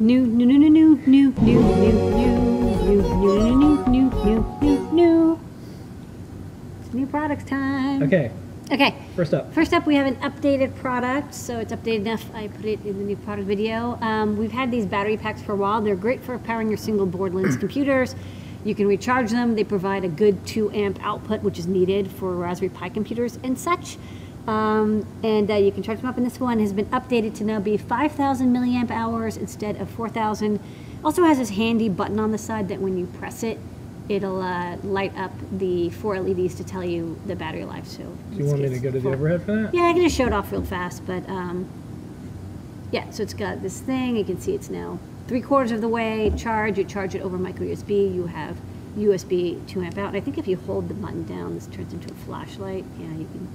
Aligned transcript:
New, 0.00 0.24
new, 0.26 0.46
new, 0.46 0.58
new, 0.58 0.70
new, 0.70 0.96
new, 1.06 1.30
new, 1.30 1.60
new, 1.60 1.60
new, 1.60 2.32
new, 2.86 3.02
new, 3.02 3.02
new, 3.02 3.84
new, 3.86 4.10
new, 4.24 4.58
new, 4.62 4.90
new. 4.92 5.40
It's 6.80 6.94
new 6.94 7.06
products 7.06 7.44
time. 7.44 8.02
Okay, 8.02 8.30
Okay. 8.72 8.94
first 9.14 9.34
up. 9.34 9.52
First 9.52 9.74
up, 9.74 9.86
we 9.86 9.96
have 9.96 10.06
an 10.06 10.16
updated 10.16 10.74
product, 10.76 11.34
so 11.34 11.58
it's 11.58 11.70
updated 11.70 12.06
enough. 12.06 12.24
I 12.34 12.48
put 12.48 12.64
it 12.64 12.82
in 12.86 12.96
the 12.96 13.04
new 13.04 13.16
product 13.16 13.46
video. 13.46 13.98
Um, 14.00 14.38
we've 14.38 14.52
had 14.52 14.70
these 14.70 14.86
battery 14.86 15.18
packs 15.18 15.42
for 15.42 15.52
a 15.52 15.56
while. 15.56 15.82
They're 15.82 15.96
great 15.96 16.22
for 16.22 16.38
powering 16.38 16.68
your 16.68 16.78
single 16.78 17.04
board 17.04 17.34
Linux 17.34 17.60
computers. 17.60 18.14
You 18.64 18.74
can 18.74 18.86
recharge 18.86 19.30
them. 19.30 19.54
They 19.54 19.64
provide 19.64 20.04
a 20.04 20.08
good 20.08 20.46
2 20.46 20.70
amp 20.70 20.98
output, 21.02 21.42
which 21.42 21.58
is 21.58 21.66
needed 21.66 22.10
for 22.10 22.34
Raspberry 22.34 22.70
Pi 22.70 22.88
computers 22.88 23.38
and 23.44 23.58
such. 23.58 23.98
Um, 24.46 25.06
and 25.22 25.50
uh, 25.50 25.54
you 25.54 25.70
can 25.70 25.82
charge 25.82 25.98
them 26.00 26.08
up. 26.08 26.16
And 26.16 26.26
this 26.26 26.40
one 26.40 26.58
has 26.60 26.72
been 26.72 26.86
updated 26.86 27.34
to 27.36 27.44
now 27.44 27.60
be 27.60 27.76
5,000 27.76 28.52
milliamp 28.54 28.90
hours 28.90 29.36
instead 29.36 29.76
of 29.76 29.88
4,000. 29.90 30.58
Also 31.04 31.24
has 31.24 31.38
this 31.38 31.50
handy 31.50 31.88
button 31.88 32.18
on 32.18 32.32
the 32.32 32.38
side 32.38 32.68
that 32.68 32.80
when 32.80 32.96
you 32.98 33.06
press 33.06 33.42
it, 33.42 33.58
it'll 34.08 34.40
uh, 34.42 34.76
light 34.78 35.16
up 35.16 35.30
the 35.52 35.88
four 35.90 36.18
LEDs 36.20 36.54
to 36.56 36.64
tell 36.64 36.82
you 36.82 37.18
the 37.26 37.36
battery 37.36 37.64
life. 37.64 37.86
So 37.86 38.02
Do 38.32 38.36
you 38.38 38.44
want 38.46 38.60
me 38.60 38.68
to 38.68 38.78
go 38.78 38.90
to 38.90 38.98
the 38.98 39.08
overhead 39.08 39.42
for 39.44 39.54
that? 39.54 39.74
yeah, 39.74 39.84
I 39.84 39.92
can 39.92 40.02
just 40.02 40.16
show 40.16 40.26
it 40.26 40.32
off 40.32 40.50
real 40.50 40.64
fast, 40.64 41.06
but 41.06 41.26
um, 41.28 41.68
yeah, 42.90 43.08
so 43.10 43.22
it's 43.22 43.34
got 43.34 43.62
this 43.62 43.80
thing. 43.80 44.16
You 44.16 44.24
can 44.24 44.40
see 44.40 44.52
it's 44.54 44.68
now 44.68 44.98
three 45.28 45.40
quarters 45.40 45.70
of 45.70 45.80
the 45.80 45.88
way 45.88 46.32
charged. 46.36 46.76
You 46.76 46.84
charge 46.84 47.14
it 47.14 47.22
over 47.22 47.38
micro 47.38 47.66
USB. 47.66 48.12
You 48.12 48.26
have 48.26 48.56
USB 48.98 49.64
2 49.68 49.80
amp 49.82 49.96
out. 49.96 50.08
And 50.08 50.16
I 50.16 50.20
think 50.20 50.38
if 50.38 50.48
you 50.48 50.56
hold 50.56 50.88
the 50.88 50.94
button 50.94 51.24
down, 51.24 51.54
this 51.54 51.66
turns 51.68 51.92
into 51.92 52.12
a 52.12 52.16
flashlight. 52.16 52.84
Yeah, 52.98 53.06
you 53.12 53.28
can, 53.30 53.48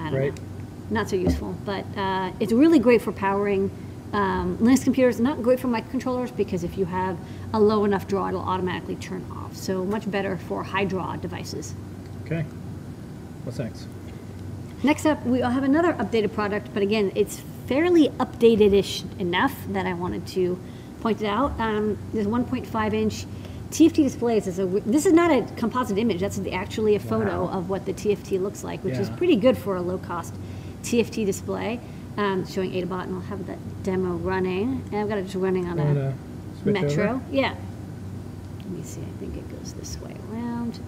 I 0.00 0.10
don't 0.10 0.18
Right. 0.18 0.34
know. 0.36 0.42
Not 0.90 1.08
so 1.08 1.16
useful, 1.16 1.54
but 1.64 1.84
uh, 1.96 2.32
it's 2.40 2.52
really 2.52 2.78
great 2.80 3.00
for 3.00 3.12
powering 3.12 3.70
um, 4.12 4.58
Linux 4.58 4.82
computers. 4.82 5.20
Not 5.20 5.40
great 5.42 5.60
for 5.60 5.68
microcontrollers 5.68 6.36
because 6.36 6.64
if 6.64 6.76
you 6.76 6.84
have 6.86 7.16
a 7.52 7.60
low 7.60 7.84
enough 7.84 8.08
draw, 8.08 8.26
it'll 8.28 8.40
automatically 8.40 8.96
turn 8.96 9.24
off. 9.30 9.54
So 9.56 9.84
much 9.84 10.10
better 10.10 10.36
for 10.36 10.64
high 10.64 10.84
draw 10.84 11.14
devices. 11.16 11.74
Okay. 12.26 12.42
What's 13.44 13.58
next? 13.60 13.86
Next 14.82 15.06
up, 15.06 15.24
we 15.24 15.40
have 15.40 15.62
another 15.62 15.92
updated 15.92 16.32
product, 16.32 16.70
but 16.74 16.82
again, 16.82 17.12
it's 17.14 17.40
fairly 17.66 18.08
updated-ish 18.08 19.04
enough 19.20 19.54
that 19.68 19.86
I 19.86 19.92
wanted 19.92 20.26
to 20.28 20.58
point 21.02 21.20
it 21.22 21.26
out. 21.26 21.52
Um, 21.60 21.96
there's 22.12 22.26
1.5 22.26 22.92
inch 22.94 23.26
TFT 23.70 24.02
displays. 24.04 24.46
Is 24.46 24.58
a, 24.58 24.66
this 24.66 25.06
is 25.06 25.12
not 25.12 25.30
a 25.30 25.42
composite 25.56 25.98
image. 25.98 26.20
That's 26.20 26.40
actually 26.52 26.96
a 26.96 27.00
photo 27.00 27.44
Wow. 27.44 27.58
of 27.58 27.70
what 27.70 27.86
the 27.86 27.92
TFT 27.92 28.40
looks 28.40 28.64
like, 28.64 28.82
which 28.84 28.96
is 28.96 29.08
pretty 29.10 29.36
good 29.36 29.56
for 29.56 29.76
a 29.76 29.80
low-cost 29.82 30.34
TFT 30.82 31.24
display. 31.24 31.80
Um, 32.16 32.44
showing 32.46 32.72
Adabot, 32.72 33.04
and 33.04 33.14
I'll 33.14 33.20
have 33.22 33.46
that 33.46 33.58
demo 33.84 34.14
running. 34.16 34.82
And 34.90 34.96
I've 34.96 35.08
got 35.08 35.18
it 35.18 35.22
just 35.24 35.36
running 35.36 35.66
on 35.66 35.78
a 35.78 36.14
Metro. 36.64 37.10
over? 37.14 37.20
Yeah. 37.30 37.54
Let 38.58 38.68
me 38.70 38.82
see. 38.82 39.00
I 39.00 39.18
think 39.20 39.36
it 39.36 39.48
goes 39.56 39.72
this 39.74 39.98
way 40.00 40.16
around. 40.32 40.80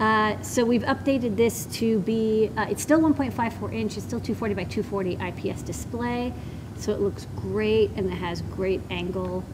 Uh, 0.00 0.40
so 0.42 0.64
we've 0.64 0.82
updated 0.82 1.36
this 1.36 1.66
to 1.66 2.00
be. 2.00 2.50
Uh, 2.56 2.66
it's 2.70 2.82
still 2.82 3.00
1.54 3.00 3.72
inch. 3.74 3.96
It's 3.96 4.06
still 4.06 4.18
240 4.18 4.54
by 4.54 4.64
240 4.64 5.18
IPS 5.50 5.62
display. 5.62 6.32
So 6.78 6.92
it 6.92 7.00
looks 7.00 7.26
great, 7.36 7.90
and 7.94 8.06
it 8.10 8.14
has 8.16 8.40
great 8.42 8.80
angle 8.90 9.44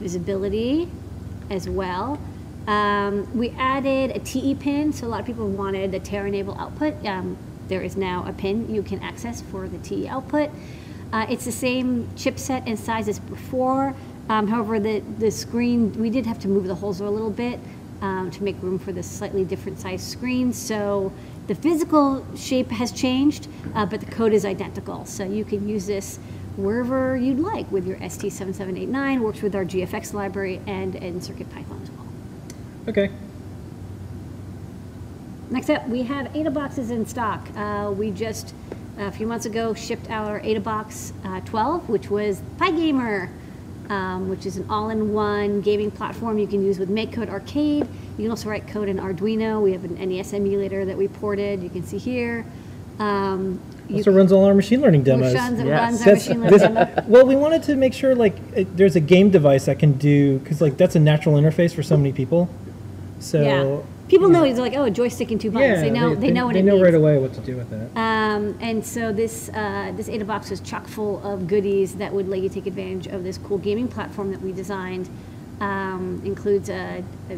visibility 0.00 0.88
as 1.50 1.68
well. 1.68 2.18
Um, 2.66 3.26
we 3.36 3.50
added 3.50 4.16
a 4.16 4.20
TE 4.20 4.54
pin. 4.54 4.92
So 4.92 5.06
a 5.06 5.08
lot 5.08 5.20
of 5.20 5.26
people 5.26 5.48
wanted 5.48 5.92
the 5.92 6.00
Terra 6.00 6.28
Enable 6.28 6.56
output. 6.58 7.04
Um, 7.04 7.36
there 7.68 7.82
is 7.82 7.96
now 7.96 8.24
a 8.26 8.32
pin 8.32 8.72
you 8.72 8.82
can 8.82 9.00
access 9.00 9.40
for 9.40 9.68
the 9.68 9.78
TE 9.78 10.08
output. 10.08 10.50
Uh, 11.12 11.26
it's 11.28 11.44
the 11.44 11.52
same 11.52 12.06
chipset 12.14 12.62
and 12.66 12.78
size 12.78 13.08
as 13.08 13.18
before. 13.18 13.94
Um, 14.28 14.46
however, 14.46 14.78
the, 14.78 15.00
the 15.18 15.30
screen, 15.30 15.92
we 16.00 16.08
did 16.08 16.24
have 16.26 16.38
to 16.40 16.48
move 16.48 16.66
the 16.66 16.74
holes 16.74 17.00
a 17.00 17.08
little 17.08 17.30
bit 17.30 17.58
um, 18.00 18.30
to 18.30 18.42
make 18.42 18.60
room 18.62 18.78
for 18.78 18.92
this 18.92 19.10
slightly 19.10 19.44
different 19.44 19.78
size 19.78 20.02
screen. 20.02 20.52
So 20.52 21.12
the 21.48 21.54
physical 21.54 22.24
shape 22.36 22.70
has 22.70 22.92
changed, 22.92 23.48
uh, 23.74 23.84
but 23.86 24.00
the 24.00 24.06
code 24.06 24.32
is 24.32 24.44
identical. 24.44 25.04
So 25.04 25.24
you 25.24 25.44
can 25.44 25.68
use 25.68 25.86
this 25.86 26.18
wherever 26.56 27.16
you'd 27.16 27.38
like 27.38 27.70
with 27.70 27.86
your 27.86 27.96
ST7789, 27.98 29.20
works 29.20 29.42
with 29.42 29.54
our 29.54 29.64
GFX 29.64 30.12
library 30.12 30.60
and 30.66 30.94
in 30.96 31.20
CircuitPython 31.20 31.82
as 31.82 31.90
well. 31.90 32.06
Okay. 32.88 33.10
Next 35.50 35.68
up, 35.70 35.86
we 35.88 36.02
have 36.02 36.34
ADA 36.34 36.50
boxes 36.50 36.90
in 36.90 37.06
stock. 37.06 37.46
Uh, 37.56 37.92
we 37.94 38.10
just, 38.10 38.54
a 38.98 39.12
few 39.12 39.26
months 39.26 39.44
ago, 39.44 39.74
shipped 39.74 40.10
our 40.10 40.40
ADA 40.40 40.60
Box 40.60 41.12
uh, 41.24 41.40
12, 41.40 41.88
which 41.88 42.08
was 42.08 42.40
PyGamer, 42.56 43.28
um, 43.90 44.30
which 44.30 44.46
is 44.46 44.56
an 44.56 44.66
all-in-one 44.70 45.60
gaming 45.60 45.90
platform 45.90 46.38
you 46.38 46.46
can 46.46 46.64
use 46.64 46.78
with 46.78 46.88
MakeCode 46.88 47.28
Arcade. 47.28 47.86
You 48.16 48.24
can 48.24 48.30
also 48.30 48.48
write 48.48 48.66
code 48.66 48.88
in 48.88 48.98
Arduino. 48.98 49.62
We 49.62 49.72
have 49.72 49.84
an 49.84 49.96
NES 49.96 50.32
emulator 50.32 50.86
that 50.86 50.96
we 50.96 51.08
ported. 51.08 51.62
You 51.62 51.68
can 51.68 51.84
see 51.84 51.98
here. 51.98 52.46
Um, 52.98 53.60
Also 53.96 54.12
runs 54.12 54.32
all 54.32 54.44
our 54.44 54.54
machine 54.54 54.80
learning 54.80 55.02
demos. 55.02 55.34
runs, 55.34 55.58
Yes. 55.58 55.68
runs 55.68 56.00
our 56.00 56.04
That's- 56.04 56.28
machine 56.28 56.42
learning 56.42 56.52
this- 56.58 56.62
demo. 56.62 57.04
well, 57.08 57.26
we 57.26 57.36
wanted 57.36 57.62
to 57.64 57.76
make 57.76 57.92
sure 57.92 58.14
like 58.14 58.34
it, 58.54 58.76
there's 58.76 58.96
a 58.96 59.00
game 59.00 59.30
device 59.30 59.64
that 59.66 59.78
can 59.78 59.92
do 59.92 60.38
because 60.38 60.60
like 60.60 60.76
that's 60.76 60.96
a 60.96 61.00
natural 61.00 61.36
interface 61.36 61.74
for 61.74 61.82
so 61.82 61.96
many 61.96 62.12
people. 62.12 62.48
So 63.20 63.40
yeah. 63.42 63.76
People 64.08 64.28
know 64.28 64.44
it's 64.44 64.58
like, 64.58 64.74
oh, 64.76 64.84
a 64.84 64.90
joystick 64.90 65.30
and 65.30 65.40
two 65.40 65.50
buttons. 65.50 65.80
they 65.80 65.88
know, 65.88 66.14
they, 66.14 66.30
know 66.30 66.44
what 66.44 66.54
it 66.54 66.58
is. 66.58 66.64
they 66.64 66.68
it 66.68 66.70
know 66.70 66.72
means. 66.74 66.84
right 66.84 66.94
away 66.94 67.16
what 67.18 67.32
to 67.32 67.40
do 67.40 67.56
with 67.56 67.72
it. 67.72 67.88
Um, 67.96 68.58
and 68.60 68.84
so 68.84 69.10
this 69.10 69.48
uh, 69.54 69.90
this 69.96 70.08
Ada 70.10 70.24
box 70.26 70.50
is 70.50 70.60
chock 70.60 70.86
full 70.86 71.24
of 71.24 71.46
goodies 71.46 71.94
that 71.94 72.12
would 72.12 72.28
let 72.28 72.40
you 72.40 72.50
take 72.50 72.66
advantage 72.66 73.06
of 73.06 73.24
this 73.24 73.38
cool 73.38 73.56
gaming 73.58 73.88
platform 73.88 74.30
that 74.32 74.42
we 74.42 74.52
designed. 74.52 75.08
Um, 75.60 76.20
includes 76.24 76.68
a, 76.68 77.02
a, 77.30 77.34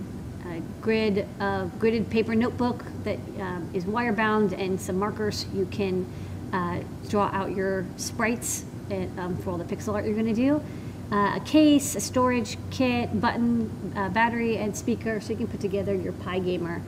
a 0.49 0.63
grid 0.81 1.27
of 1.41 1.71
gridded 1.79 2.09
paper 2.11 2.35
notebook 2.35 2.83
that 3.05 3.19
um, 3.39 3.69
is 3.75 3.85
wire 3.87 4.13
bound 4.15 4.53
and 4.55 4.81
some 4.81 4.99
markers. 4.99 5.47
You 5.55 5.67
can 5.71 6.07
uh, 6.55 6.79
draw 7.09 7.29
out 7.33 7.55
your 7.55 7.85
sprites 7.97 8.65
and, 8.89 9.19
um, 9.19 9.37
for 9.37 9.51
all 9.51 9.59
the 9.59 9.65
pixel 9.65 9.95
art 9.95 10.05
you're 10.05 10.15
going 10.15 10.27
to 10.27 10.33
do. 10.35 10.63
Uh, 11.13 11.37
a 11.37 11.41
case, 11.45 11.97
a 11.97 12.01
storage 12.01 12.57
kit, 12.71 13.21
button, 13.21 13.93
uh, 13.97 14.09
battery, 14.09 14.57
and 14.57 14.75
speaker, 14.75 15.21
so 15.21 15.31
you 15.31 15.37
can 15.37 15.49
put 15.49 15.61
together 15.61 15.95
your 15.95 16.13
PyGamer. 16.13 16.81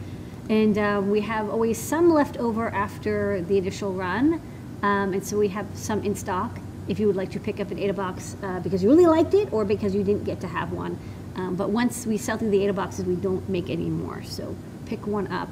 And 0.49 0.79
um, 0.79 1.11
we 1.11 1.21
have 1.23 1.51
always 1.51 1.79
some 1.79 2.11
left 2.11 2.37
over 2.39 2.69
after 2.71 3.43
the 3.43 3.59
initial 3.59 3.93
run. 3.93 4.41
Um, 4.83 5.13
and 5.13 5.27
so 5.27 5.37
we 5.37 5.49
have 5.49 5.67
some 5.75 6.03
in 6.05 6.15
stock 6.15 6.59
if 6.89 7.01
you 7.01 7.09
would 7.09 7.17
like 7.17 7.31
to 7.33 7.41
pick 7.41 7.59
up 7.59 7.71
an 7.73 7.79
ADA 7.79 7.93
box 7.93 8.37
uh, 8.43 8.61
because 8.61 8.83
you 8.83 8.89
really 8.89 9.07
liked 9.07 9.35
it 9.35 9.53
or 9.53 9.65
because 9.65 9.95
you 9.95 10.05
didn't 10.05 10.25
get 10.25 10.41
to 10.41 10.47
have 10.47 10.73
one. 10.73 10.99
Um, 11.35 11.57
but 11.57 11.71
once 11.71 12.07
we 12.07 12.17
sell 12.17 12.39
through 12.39 12.51
the 12.51 12.63
ADA 12.63 12.73
boxes, 12.73 13.05
we 13.05 13.17
don't 13.17 13.47
make 13.49 13.69
any 13.69 13.91
more. 13.91 14.23
So 14.23 14.55
pick 14.87 15.07
one 15.07 15.27
up 15.27 15.49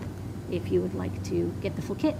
if 0.51 0.71
you 0.71 0.81
would 0.81 0.95
like 0.95 1.23
to 1.25 1.53
get 1.61 1.75
the 1.75 1.83
full 1.83 1.97
kit. 1.97 2.17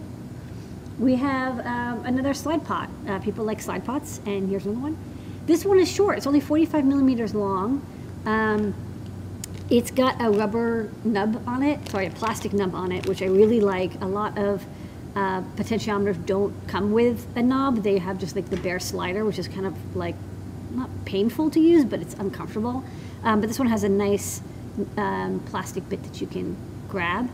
We 0.99 1.17
have 1.17 1.59
um, 1.67 2.07
another 2.07 2.35
slide 2.35 2.65
pot. 2.65 2.89
Uh, 3.09 3.19
people 3.19 3.45
like 3.45 3.61
slide 3.61 3.85
pots, 3.85 4.21
and 4.27 4.49
here's 4.49 4.65
another 4.65 4.81
one. 4.81 4.99
This 5.47 5.65
one 5.65 5.79
is 5.79 5.91
short. 5.91 6.17
It's 6.17 6.27
only 6.27 6.41
45 6.41 6.85
millimeters 6.85 7.35
long. 7.35 7.85
Um, 8.27 8.75
it's 9.71 9.91
got 9.91 10.21
a 10.21 10.31
rubber 10.31 10.91
nub 11.05 11.43
on 11.49 11.63
it, 11.63 11.89
sorry, 11.89 12.07
a 12.07 12.11
plastic 12.11 12.53
nub 12.53 12.75
on 12.75 12.93
it, 12.93 13.07
which 13.07 13.23
I 13.23 13.27
really 13.27 13.61
like. 13.61 14.01
A 14.03 14.07
lot 14.07 14.39
of 14.39 14.65
uh, 15.17 15.43
potentiometers 15.57 16.25
don't 16.27 16.55
come 16.69 16.93
with 16.93 17.27
a 17.37 17.43
knob. 17.43 17.83
They 17.83 17.99
have 17.99 18.19
just 18.19 18.37
like 18.37 18.49
the 18.51 18.57
bare 18.57 18.79
slider, 18.79 19.25
which 19.25 19.39
is 19.39 19.49
kind 19.49 19.67
of 19.67 19.97
like 19.97 20.15
not 20.71 20.91
painful 21.05 21.51
to 21.51 21.61
use, 21.61 21.85
but 21.85 22.01
it's 22.01 22.15
uncomfortable. 22.15 22.85
Um, 23.23 23.41
but 23.41 23.49
this 23.49 23.59
one 23.59 23.69
has 23.69 23.85
a 23.85 23.89
nice 23.89 24.43
um, 24.97 25.41
plastic 25.47 25.89
bit 25.89 26.03
that 26.05 26.21
you 26.21 26.27
can 26.27 26.57
grab. 26.89 27.29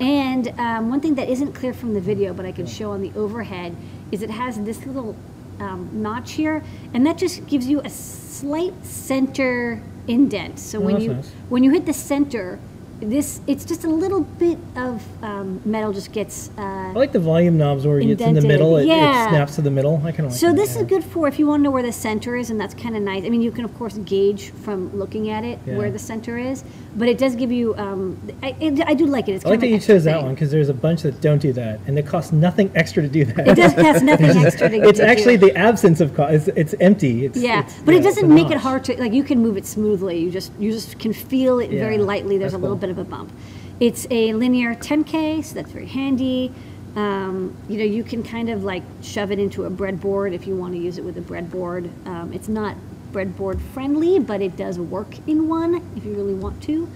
And 0.00 0.48
um, 0.58 0.90
one 0.90 1.00
thing 1.00 1.14
that 1.16 1.28
isn't 1.28 1.52
clear 1.54 1.72
from 1.74 1.94
the 1.94 2.00
video, 2.00 2.32
but 2.32 2.46
I 2.46 2.52
can 2.52 2.66
show 2.66 2.92
on 2.92 3.02
the 3.02 3.12
overhead, 3.16 3.74
is 4.12 4.22
it 4.22 4.30
has 4.30 4.58
this 4.60 4.86
little 4.86 5.16
um, 5.58 5.88
notch 5.92 6.32
here, 6.32 6.62
and 6.94 7.04
that 7.06 7.18
just 7.18 7.46
gives 7.46 7.66
you 7.66 7.80
a 7.80 7.90
slight 7.90 8.74
center 8.84 9.82
indent. 10.06 10.58
So 10.58 10.78
Oh, 10.78 10.82
when 10.82 11.00
you 11.00 11.14
nice. 11.14 11.30
when 11.48 11.64
you 11.64 11.72
hit 11.72 11.84
the 11.84 11.92
center, 11.92 12.58
this 13.00 13.40
it's 13.46 13.64
just 13.64 13.84
a 13.84 13.88
little 13.88 14.22
bit 14.22 14.58
of 14.76 15.04
um, 15.22 15.60
metal 15.64 15.92
just 15.92 16.12
gets. 16.12 16.50
Uh, 16.58 16.62
I 16.62 16.92
like 16.92 17.12
the 17.12 17.20
volume 17.20 17.56
knobs 17.56 17.86
where 17.86 18.00
it's 18.00 18.20
in 18.20 18.34
the 18.34 18.40
middle. 18.40 18.76
It, 18.76 18.86
yeah. 18.86 19.26
it 19.26 19.28
snaps 19.30 19.54
to 19.56 19.62
the 19.62 19.70
middle. 19.70 19.96
I 19.98 20.10
kind 20.12 20.26
of 20.26 20.32
like 20.32 20.40
so 20.40 20.48
that, 20.48 20.56
this 20.56 20.74
yeah. 20.74 20.82
is 20.82 20.88
good 20.88 21.04
for 21.04 21.28
if 21.28 21.38
you 21.38 21.46
want 21.46 21.60
to 21.60 21.64
know 21.64 21.70
where 21.70 21.82
the 21.82 21.92
center 21.92 22.36
is, 22.36 22.50
and 22.50 22.60
that's 22.60 22.74
kind 22.74 22.96
of 22.96 23.02
nice. 23.02 23.24
I 23.24 23.28
mean, 23.28 23.40
you 23.42 23.52
can 23.52 23.64
of 23.64 23.74
course 23.76 23.98
gauge 23.98 24.50
from 24.50 24.96
looking 24.96 25.30
at 25.30 25.44
it 25.44 25.58
Yeah. 25.66 25.76
where 25.76 25.90
the 25.90 25.98
center 25.98 26.38
is, 26.38 26.64
but 26.96 27.08
it 27.08 27.18
does 27.18 27.36
give 27.36 27.52
you. 27.52 27.76
Um, 27.76 28.18
I, 28.42 28.56
it, 28.60 28.80
I 28.86 28.94
do 28.94 29.06
like 29.06 29.28
it. 29.28 29.32
It's 29.32 29.44
I 29.44 29.50
like 29.50 29.60
that 29.60 29.68
you 29.68 29.78
chose 29.78 30.04
that 30.04 30.22
one 30.22 30.34
because 30.34 30.50
there's 30.50 30.68
a 30.68 30.74
bunch 30.74 31.02
that 31.02 31.20
don't 31.20 31.40
do 31.40 31.52
that, 31.52 31.80
and 31.86 31.98
it 31.98 32.06
costs 32.06 32.32
nothing 32.32 32.70
extra 32.74 33.02
to 33.02 33.08
do 33.08 33.24
that. 33.26 33.48
It 33.48 33.54
does 33.54 33.74
cost 33.74 34.02
nothing 34.02 34.26
extra 34.44 34.68
to 34.68 34.88
it's 34.88 34.98
to 34.98 35.06
actually 35.06 35.36
the 35.36 35.56
absence 35.56 36.00
of 36.00 36.14
cost. 36.14 36.32
It's, 36.34 36.48
it's 36.48 36.74
empty. 36.80 37.26
It's, 37.26 37.38
Yeah, 37.38 37.60
it's- 37.60 37.80
but 37.84 37.92
yeah, 37.92 38.00
it 38.00 38.02
doesn't 38.02 38.32
make 38.32 38.50
it 38.50 38.58
hard 38.58 38.84
to 38.84 38.98
like. 39.00 39.12
You 39.12 39.22
can 39.22 39.38
move 39.38 39.56
it 39.56 39.66
smoothly. 39.66 40.18
You 40.18 40.30
just 40.30 40.52
you 40.58 40.72
just 40.72 40.98
can 40.98 41.12
feel 41.12 41.60
it 41.60 41.70
very 41.70 41.98
lightly. 41.98 42.38
There's 42.38 42.52
that's 42.52 42.58
a 42.58 42.62
little 42.62 42.76
cool. 42.76 42.80
bit 42.80 42.87
of 42.90 42.98
a 42.98 43.04
bump. 43.04 43.32
It's 43.80 44.06
a 44.10 44.32
linear 44.34 44.74
10K, 44.74 45.44
so 45.44 45.54
that's 45.54 45.70
very 45.70 45.86
handy. 45.86 46.52
Um, 46.96 47.56
you 47.68 47.78
know, 47.78 47.84
you 47.84 48.02
can 48.02 48.22
kind 48.22 48.48
of 48.48 48.64
like 48.64 48.82
shove 49.02 49.30
it 49.30 49.38
into 49.38 49.64
a 49.64 49.70
breadboard 49.70 50.32
if 50.32 50.46
you 50.46 50.56
want 50.56 50.74
to 50.74 50.80
use 50.80 50.98
it 50.98 51.04
with 51.04 51.16
a 51.16 51.20
breadboard. 51.20 51.90
Um, 52.06 52.32
it's 52.32 52.48
not 52.48 52.76
breadboard 53.12 53.60
friendly, 53.60 54.18
but 54.18 54.40
it 54.40 54.56
does 54.56 54.78
work 54.78 55.16
in 55.28 55.48
one 55.48 55.82
if 55.96 56.04
you 56.04 56.14
really 56.14 56.34
want 56.34 56.62
to. 56.64 56.88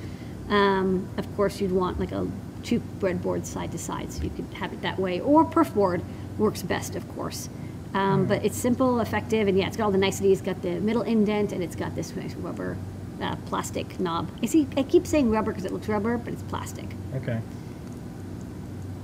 Um, 0.48 1.08
of 1.16 1.36
course, 1.36 1.60
you'd 1.60 1.72
want 1.72 2.00
like 2.00 2.12
a 2.12 2.26
two 2.62 2.80
breadboards 2.98 3.46
side 3.46 3.72
to 3.72 3.78
side, 3.78 4.12
so 4.12 4.22
you 4.22 4.30
could 4.30 4.46
have 4.54 4.72
it 4.72 4.82
that 4.82 4.98
way. 4.98 5.20
Or 5.20 5.44
perf 5.44 5.72
board 5.74 6.02
works 6.38 6.62
best, 6.62 6.96
of 6.96 7.08
course. 7.14 7.48
Um, 7.94 8.26
But 8.26 8.44
it's 8.44 8.56
simple, 8.56 9.00
effective, 9.00 9.48
and 9.48 9.58
yeah, 9.58 9.66
it's 9.66 9.76
got 9.76 9.84
all 9.84 9.90
the 9.90 9.98
niceties. 9.98 10.38
It's 10.38 10.46
got 10.46 10.62
the 10.62 10.80
middle 10.80 11.02
indent, 11.02 11.52
and 11.52 11.62
it's 11.62 11.76
got 11.76 11.94
this 11.94 12.14
nice 12.16 12.34
rubber 12.34 12.76
uh, 13.22 13.36
plastic 13.46 13.98
knob. 14.00 14.28
I 14.42 14.46
see. 14.46 14.66
I 14.76 14.82
keep 14.82 15.06
saying 15.06 15.30
rubber 15.30 15.52
because 15.52 15.64
it 15.64 15.72
looks 15.72 15.88
rubber, 15.88 16.18
but 16.18 16.32
it's 16.32 16.42
plastic. 16.42 16.86
Okay. 17.14 17.40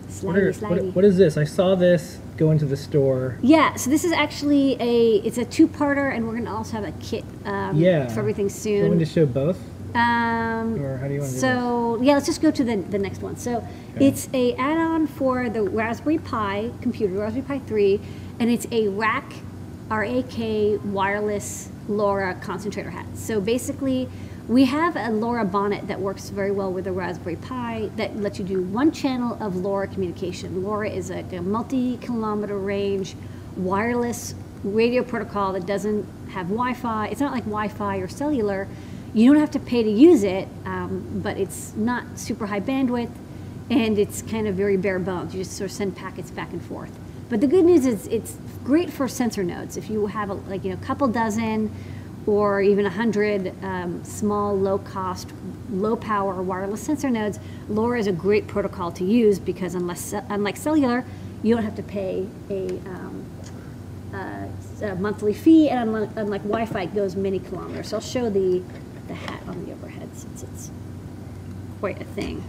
Slidey, 0.09 0.25
What, 0.25 0.37
are, 0.37 0.53
slidey. 0.53 0.85
what, 0.87 0.95
what 0.97 1.05
is 1.05 1.17
this? 1.17 1.37
I 1.37 1.45
saw 1.45 1.75
this 1.75 2.19
go 2.37 2.51
into 2.51 2.65
the 2.65 2.77
store. 2.77 3.39
Yeah, 3.43 3.75
so 3.77 3.91
this 3.91 4.05
is 4.05 4.13
actually 4.13 4.77
a 4.81 5.17
it's 5.27 5.39
a 5.39 5.45
two-parter, 5.45 6.15
and 6.15 6.27
we're 6.27 6.35
gonna 6.39 6.55
also 6.55 6.73
have 6.81 6.85
a 6.85 6.93
kit 7.01 7.25
um, 7.45 7.77
Yeah. 7.77 8.09
for 8.09 8.21
everything 8.21 8.47
Do 8.49 8.53
want 8.53 8.63
soon. 8.63 8.93
me 8.99 9.05
to 9.05 9.11
show 9.11 9.27
both? 9.27 9.59
Um, 9.95 10.81
Or 10.83 10.99
how 10.99 11.09
do 11.09 11.15
you 11.15 11.21
wanna 11.21 11.33
do 11.33 11.39
so 11.39 11.99
yeah, 12.03 12.15
let's 12.15 12.27
just 12.27 12.41
go 12.43 12.51
to 12.51 12.63
the, 12.65 12.77
the 12.77 12.99
next 12.99 13.23
one. 13.23 13.37
So 13.37 13.57
Okay. 13.97 14.07
it's 14.09 14.29
a 14.33 14.55
add-on 14.55 15.07
for 15.09 15.49
the 15.51 15.63
Raspberry 15.63 16.19
Pi 16.19 16.71
computer, 16.81 17.15
Raspberry 17.15 17.43
Pi 17.43 17.59
3, 17.67 18.01
and 18.39 18.51
it's 18.51 18.67
a 18.71 18.89
rack 18.89 19.33
R-A-K 19.91 20.77
wireless 20.85 21.71
LoRa 21.89 22.41
concentrator 22.41 22.91
hat. 22.91 23.07
So 23.15 23.41
basically, 23.41 24.09
we 24.47 24.65
have 24.65 24.97
a 24.97 25.11
LoRa 25.11 25.51
bonnet 25.51 25.87
that 25.89 26.01
works 26.01 26.31
very 26.31 26.51
well 26.51 26.73
with 26.73 26.85
the 26.85 26.93
Raspberry 26.93 27.37
Pi 27.37 27.91
that 27.97 28.17
lets 28.17 28.39
you 28.39 28.45
do 28.45 28.63
one 28.63 28.91
channel 28.93 29.37
of 29.43 29.55
LoRa 29.55 29.93
communication. 29.93 30.63
LoRa 30.63 30.91
is 30.91 31.11
a, 31.11 31.21
a 31.37 31.43
multi-kilometer 31.43 32.57
range 32.57 33.15
wireless 33.57 34.35
radio 34.65 35.03
protocol 35.03 35.53
that 35.53 35.67
doesn't 35.67 36.07
have 36.31 36.47
Wi-Fi. 36.47 37.09
It's 37.09 37.21
not 37.21 37.33
like 37.33 37.45
Wi-Fi 37.45 37.97
or 37.99 38.09
cellular. 38.09 38.69
You 39.15 39.33
don't 39.33 39.41
have 39.41 39.51
to 39.53 39.59
pay 39.59 39.83
to 39.83 39.91
use 39.91 40.23
it, 40.23 40.49
um, 40.65 41.21
but 41.23 41.37
it's 41.37 41.75
not 41.77 42.05
super 42.19 42.47
high 42.47 42.61
bandwidth, 42.61 43.11
and 43.71 43.99
it's 43.99 44.23
kind 44.23 44.47
of 44.47 44.55
very 44.55 44.77
bare 44.77 44.99
bones. 44.99 45.35
You 45.35 45.43
just 45.43 45.57
sort 45.57 45.71
of 45.71 45.77
send 45.77 45.97
packets 45.97 46.31
back 46.31 46.53
and 46.53 46.63
forth. 46.63 46.93
But 47.29 47.41
the 47.41 47.47
good 47.47 47.65
news 47.65 47.85
is 47.85 48.07
it's 48.07 48.37
great 48.65 48.91
for 48.91 49.07
sensor 49.07 49.45
nodes. 49.45 49.77
If 49.77 49.91
you 49.91 50.07
have 50.07 50.31
a, 50.31 50.35
like 50.35 50.65
you 50.65 50.71
know 50.71 50.81
a 50.81 50.85
couple 50.85 51.09
dozen 51.09 51.75
or 52.27 52.61
even 52.61 52.87
a 52.87 52.91
hundred 52.91 53.55
um, 53.63 54.05
small, 54.05 54.55
low-cost, 54.55 55.33
low-power 55.71 56.43
wireless 56.43 56.83
sensor 56.83 57.09
nodes, 57.09 57.39
LoRa 57.71 57.99
is 57.99 58.07
a 58.07 58.13
great 58.13 58.47
protocol 58.47 58.93
to 58.93 59.05
use 59.05 59.39
because 59.39 59.75
unless 59.75 60.13
unlike 60.29 60.57
cellular, 60.57 61.05
you 61.43 61.55
don't 61.55 61.65
have 61.65 61.77
to 61.77 61.83
pay 61.83 62.27
a 62.51 62.69
um, 62.89 63.25
uh, 64.15 64.47
a 64.83 64.95
monthly 64.95 65.35
fee, 65.35 65.69
and 65.69 65.81
unlike, 65.91 66.11
unlike 66.17 66.43
Wi-Fi, 66.43 66.83
it 66.83 66.95
goes 66.95 67.15
many 67.17 67.39
kilometers. 67.39 67.89
So 67.89 67.97
I'll 67.97 68.01
show 68.01 68.31
the 68.31 68.63
the 69.07 69.15
hat 69.15 69.43
on 69.47 69.65
the 69.65 69.73
overhead 69.73 70.09
since 70.15 70.43
it's 70.43 70.71
quite 71.81 72.01
a 72.01 72.05
thing. 72.05 72.43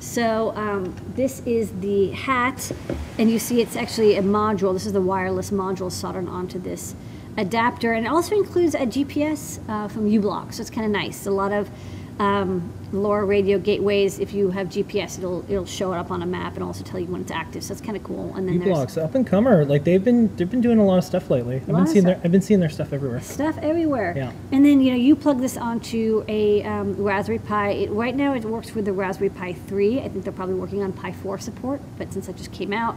So 0.00 0.54
um, 0.56 0.94
this 1.14 1.40
is 1.46 1.72
the 1.80 2.10
hat, 2.10 2.70
and 3.18 3.30
you 3.30 3.38
see 3.38 3.60
it's 3.60 3.76
actually 3.76 4.16
a 4.16 4.22
module. 4.22 4.72
This 4.72 4.86
is 4.86 4.92
the 4.92 5.00
wireless 5.00 5.50
module 5.50 5.90
soldered 5.90 6.28
onto 6.28 6.58
this 6.58 6.94
adapter, 7.36 7.92
and 7.92 8.06
it 8.06 8.08
also 8.08 8.34
includes 8.36 8.74
a 8.74 8.86
GPS 8.86 9.60
uh, 9.68 9.88
from 9.88 10.06
u-blox, 10.06 10.54
so 10.54 10.60
it's 10.60 10.70
kind 10.70 10.86
of 10.86 10.92
nice. 10.92 11.26
A 11.26 11.30
lot 11.30 11.52
of 11.52 11.70
um, 12.18 12.72
LoRa 12.92 13.26
radio 13.26 13.58
gateways, 13.58 14.18
if 14.18 14.32
you 14.32 14.50
have 14.50 14.68
GPS, 14.68 15.18
it'll 15.18 15.44
it'll 15.50 15.66
show 15.66 15.92
it 15.92 15.98
up 15.98 16.10
on 16.10 16.22
a 16.22 16.26
map 16.26 16.54
and 16.54 16.62
also 16.62 16.82
tell 16.82 16.98
you 16.98 17.06
when 17.06 17.20
it's 17.20 17.30
active. 17.30 17.62
So 17.62 17.72
it's 17.72 17.80
kind 17.80 17.96
of 17.96 18.02
cool. 18.04 18.34
And 18.34 18.48
then 18.48 18.58
there's 18.58 18.68
u-blox, 18.68 19.02
up 19.02 19.14
and 19.14 19.26
comer. 19.26 19.64
Like 19.64 19.84
they've 19.84 20.02
been 20.02 20.34
they've 20.36 20.50
been 20.50 20.62
doing 20.62 20.78
a 20.78 20.84
lot 20.84 20.96
of 20.96 21.04
stuff 21.04 21.28
lately. 21.28 21.56
I've 21.56 21.66
been 21.66 21.86
seeing 21.86 22.04
their 22.04 22.14
stuff. 22.14 22.24
I've 22.24 22.32
been 22.32 22.42
seeing 22.42 22.60
their 22.60 22.70
stuff 22.70 22.92
everywhere. 22.92 23.20
stuff 23.20 23.58
everywhere. 23.58 24.14
Yeah. 24.16 24.32
And 24.52 24.64
then 24.64 24.80
you 24.80 24.92
know 24.92 24.96
you 24.96 25.14
plug 25.14 25.40
this 25.40 25.58
onto 25.58 26.24
a 26.28 26.62
um, 26.62 26.96
Raspberry 26.96 27.38
Pi. 27.38 27.70
It, 27.70 27.90
right 27.90 28.14
now 28.14 28.34
it 28.34 28.44
works 28.44 28.74
with 28.74 28.86
the 28.86 28.92
Raspberry 28.92 29.30
Pi 29.30 29.52
3. 29.52 30.00
I 30.00 30.08
think 30.08 30.24
they're 30.24 30.32
probably 30.32 30.54
working 30.54 30.82
on 30.82 30.92
Pi 30.92 31.12
4 31.12 31.38
support, 31.38 31.82
but 31.98 32.12
since 32.12 32.26
that 32.26 32.36
just 32.36 32.52
came 32.52 32.72
out, 32.72 32.96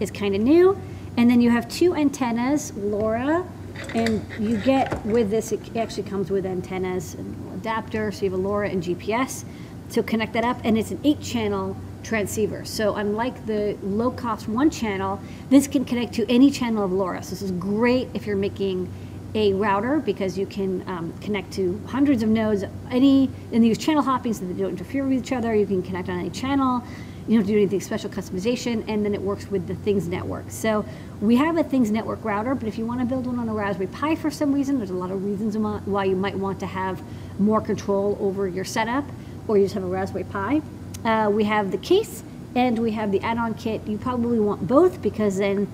it's 0.00 0.10
kind 0.10 0.34
of 0.34 0.40
new. 0.40 0.80
And 1.16 1.30
then 1.30 1.40
you 1.40 1.50
have 1.50 1.68
two 1.68 1.94
antennas, 1.94 2.72
LoRa, 2.72 3.46
and 3.94 4.24
you 4.38 4.56
get 4.58 5.04
with 5.06 5.30
this. 5.30 5.52
It 5.52 5.76
actually 5.76 6.04
comes 6.04 6.30
with 6.30 6.44
antennas 6.46 7.14
and 7.14 7.47
adapter, 7.58 8.10
so 8.10 8.24
you 8.24 8.30
have 8.30 8.40
a 8.40 8.42
LoRa 8.42 8.70
and 8.70 8.82
GPS. 8.82 9.44
to 9.90 10.02
connect 10.02 10.34
that 10.34 10.44
up, 10.44 10.58
and 10.64 10.76
it's 10.76 10.90
an 10.90 11.00
eight-channel 11.02 11.74
transceiver. 12.02 12.64
So 12.64 12.96
unlike 12.96 13.46
the 13.46 13.76
low-cost 13.82 14.46
one-channel, 14.46 15.18
this 15.48 15.66
can 15.66 15.84
connect 15.84 16.12
to 16.14 16.30
any 16.30 16.50
channel 16.50 16.84
of 16.84 16.90
LoRa. 16.90 17.24
So 17.24 17.30
this 17.30 17.42
is 17.42 17.52
great 17.52 18.08
if 18.12 18.26
you're 18.26 18.36
making 18.36 18.92
a 19.34 19.52
router 19.52 19.98
because 20.00 20.38
you 20.38 20.46
can 20.46 20.82
um, 20.88 21.12
connect 21.20 21.52
to 21.54 21.80
hundreds 21.86 22.22
of 22.22 22.28
nodes. 22.28 22.64
Any 22.90 23.30
and 23.52 23.66
use 23.66 23.78
channel 23.78 24.02
hopping 24.02 24.32
so 24.32 24.44
that 24.44 24.54
they 24.54 24.62
don't 24.62 24.70
interfere 24.70 25.04
with 25.04 25.18
each 25.18 25.32
other. 25.32 25.54
You 25.54 25.66
can 25.66 25.82
connect 25.82 26.08
on 26.08 26.18
any 26.18 26.30
channel. 26.30 26.82
You 27.26 27.38
don't 27.38 27.46
do 27.46 27.56
anything 27.56 27.82
special 27.82 28.08
customization, 28.08 28.88
and 28.88 29.04
then 29.04 29.12
it 29.12 29.20
works 29.20 29.50
with 29.50 29.66
the 29.66 29.74
Things 29.74 30.08
network. 30.08 30.46
So 30.48 30.86
we 31.20 31.36
have 31.36 31.58
a 31.58 31.62
Things 31.62 31.90
network 31.90 32.24
router, 32.24 32.54
but 32.54 32.68
if 32.68 32.78
you 32.78 32.86
want 32.86 33.00
to 33.00 33.06
build 33.06 33.26
one 33.26 33.38
on 33.38 33.50
a 33.50 33.52
Raspberry 33.52 33.88
Pi 33.88 34.14
for 34.14 34.30
some 34.30 34.50
reason, 34.50 34.78
there's 34.78 34.88
a 34.88 34.94
lot 34.94 35.10
of 35.10 35.22
reasons 35.22 35.54
why 35.86 36.04
you 36.04 36.16
might 36.16 36.38
want 36.38 36.58
to 36.60 36.66
have 36.66 37.02
more 37.38 37.60
control 37.60 38.16
over 38.20 38.48
your 38.48 38.64
setup, 38.64 39.04
or 39.46 39.56
you 39.56 39.64
just 39.64 39.74
have 39.74 39.84
a 39.84 39.86
Raspberry 39.86 40.24
Pi. 40.24 40.60
Uh, 41.04 41.30
we 41.30 41.44
have 41.44 41.70
the 41.70 41.78
case 41.78 42.22
and 42.54 42.78
we 42.78 42.90
have 42.92 43.12
the 43.12 43.20
add-on 43.20 43.54
kit. 43.54 43.86
You 43.86 43.98
probably 43.98 44.40
want 44.40 44.66
both 44.66 45.00
because 45.00 45.36
then 45.36 45.68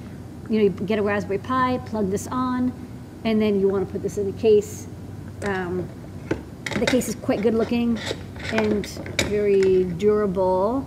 you 0.48 0.58
know 0.58 0.64
you 0.64 0.70
get 0.70 0.98
a 0.98 1.02
Raspberry 1.02 1.38
Pi, 1.38 1.78
plug 1.86 2.10
this 2.10 2.26
on, 2.28 2.72
and 3.24 3.40
then 3.40 3.60
you 3.60 3.68
want 3.68 3.86
to 3.86 3.92
put 3.92 4.02
this 4.02 4.18
in 4.18 4.30
the 4.30 4.38
case. 4.40 4.86
Um, 5.44 5.88
the 6.78 6.86
case 6.86 7.08
is 7.08 7.14
quite 7.14 7.42
good 7.42 7.54
looking 7.54 7.98
and 8.52 8.86
very 9.22 9.84
durable. 9.84 10.86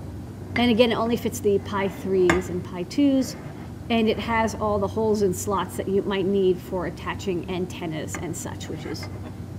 And 0.56 0.72
again, 0.72 0.92
it 0.92 0.96
only 0.96 1.18
fits 1.18 1.40
the 1.40 1.60
Pi 1.60 1.88
3s 1.88 2.50
and 2.50 2.64
Pi 2.64 2.84
2s. 2.86 3.36
And 3.90 4.10
it 4.10 4.20
has 4.20 4.54
all 4.56 4.80
the 4.80 4.88
holes 4.88 5.22
and 5.22 5.34
slots 5.36 5.78
that 5.78 5.88
you 5.88 6.02
might 6.02 6.26
need 6.26 6.58
for 6.58 6.88
attaching 6.88 7.50
antennas 7.50 8.16
and 8.18 8.36
such, 8.36 8.68
which 8.68 8.86
is 8.86 9.08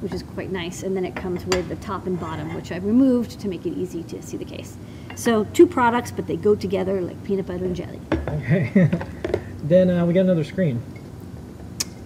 which 0.00 0.12
is 0.12 0.23
quite 0.23 0.50
nice. 0.50 0.83
And 0.83 0.97
then 0.97 1.05
it 1.05 1.15
comes 1.17 1.45
with 1.47 1.69
the 1.69 1.77
top 1.77 2.06
and 2.06 2.19
bottom, 2.19 2.55
which 2.55 2.73
I've 2.73 2.85
removed 2.85 3.41
to 3.41 3.49
make 3.49 3.67
it 3.67 3.73
easy 3.73 4.03
to 4.05 4.23
see 4.23 4.37
the 4.37 4.45
case. 4.45 4.77
So 5.15 5.45
two 5.45 5.67
products, 5.67 6.11
but 6.11 6.27
they 6.27 6.37
go 6.37 6.55
together 6.55 7.00
like 7.00 7.23
peanut 7.25 7.47
butter 7.47 7.65
and 7.65 7.75
jelly. 7.75 8.00
Okay. 8.29 8.91
then 9.65 9.91
uh, 9.91 10.06
we 10.06 10.15
got 10.15 10.21
another 10.21 10.45
screen. 10.45 10.83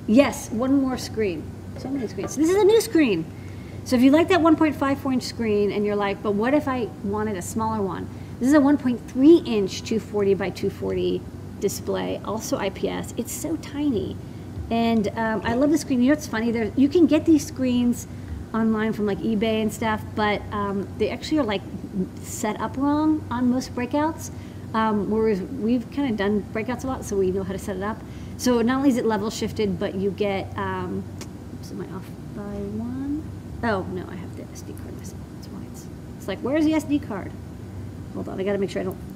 Yes, 0.06 0.50
one 0.50 0.80
more 0.80 0.98
screen. 0.98 1.42
So 1.78 1.88
many 1.88 2.06
screens. 2.08 2.36
This 2.36 2.48
is 2.48 2.56
a 2.56 2.64
new 2.64 2.80
screen. 2.80 3.24
So 3.84 3.96
if 3.96 4.02
you 4.02 4.10
like 4.10 4.28
that 4.28 4.40
1.54 4.40 5.12
inch 5.12 5.22
screen 5.24 5.72
and 5.72 5.84
you're 5.84 5.96
like, 5.96 6.22
but 6.22 6.32
what 6.32 6.54
if 6.54 6.68
I 6.68 6.88
wanted 7.02 7.36
a 7.36 7.42
smaller 7.42 7.82
one? 7.82 8.08
This 8.38 8.48
is 8.48 8.54
a 8.54 8.58
1.3 8.58 9.46
inch 9.46 9.82
240 9.82 10.34
by 10.34 10.50
240 10.50 11.20
display, 11.60 12.20
also 12.24 12.58
IPS. 12.58 13.14
It's 13.16 13.32
so 13.32 13.56
tiny. 13.56 14.16
And 14.72 15.08
um, 15.18 15.42
I 15.44 15.52
love 15.52 15.70
the 15.70 15.76
screen. 15.76 16.00
You 16.00 16.08
know 16.08 16.14
what's 16.14 16.26
funny? 16.26 16.50
There, 16.50 16.72
you 16.76 16.88
can 16.88 17.06
get 17.06 17.26
these 17.26 17.46
screens 17.46 18.06
online 18.54 18.94
from 18.94 19.04
like 19.04 19.18
eBay 19.18 19.60
and 19.60 19.70
stuff, 19.70 20.02
but 20.14 20.40
um, 20.50 20.88
they 20.96 21.10
actually 21.10 21.40
are 21.40 21.44
like 21.44 21.60
set 22.22 22.58
up 22.58 22.78
wrong 22.78 23.22
on 23.30 23.50
most 23.50 23.74
breakouts. 23.74 24.30
Um, 24.72 25.10
whereas 25.10 25.42
we've 25.42 25.90
kind 25.92 26.10
of 26.10 26.16
done 26.16 26.40
breakouts 26.54 26.84
a 26.84 26.86
lot, 26.86 27.04
so 27.04 27.18
we 27.18 27.30
know 27.30 27.42
how 27.42 27.52
to 27.52 27.58
set 27.58 27.76
it 27.76 27.82
up. 27.82 27.98
So 28.38 28.62
not 28.62 28.78
only 28.78 28.88
is 28.88 28.96
it 28.96 29.04
level 29.04 29.28
shifted, 29.28 29.78
but 29.78 29.94
you 29.94 30.10
get. 30.10 30.56
Um, 30.56 31.04
oops, 31.52 31.70
am 31.70 31.82
I 31.82 31.94
off 31.94 32.06
by 32.34 32.56
one? 32.80 33.22
Oh 33.62 33.82
no, 33.92 34.06
I 34.08 34.14
have 34.14 34.34
the 34.36 34.44
SD 34.44 34.74
card 34.78 34.98
missing. 34.98 35.22
That's 35.34 35.48
why 35.48 35.60
it's. 35.70 35.86
It's 36.16 36.28
like, 36.28 36.38
where's 36.38 36.64
the 36.64 36.72
SD 36.72 37.06
card? 37.06 37.30
Hold 38.14 38.30
on, 38.30 38.40
I 38.40 38.42
got 38.42 38.52
to 38.52 38.58
make 38.58 38.70
sure 38.70 38.80
I 38.80 38.86
don't 38.86 39.11